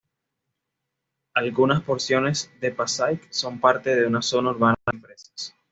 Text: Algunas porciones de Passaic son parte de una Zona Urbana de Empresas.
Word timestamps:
Algunas 1.35 1.83
porciones 1.83 2.51
de 2.59 2.71
Passaic 2.71 3.27
son 3.29 3.59
parte 3.59 3.95
de 3.95 4.07
una 4.07 4.23
Zona 4.23 4.49
Urbana 4.49 4.75
de 4.91 4.97
Empresas. 4.97 5.53